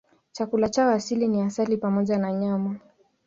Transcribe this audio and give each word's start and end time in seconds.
Chakula 0.31 0.69
chao 0.69 0.89
asili 0.91 1.27
ni 1.27 1.41
asali 1.41 1.77
pamoja 1.77 2.17
na 2.17 2.31
nyama. 2.31 2.75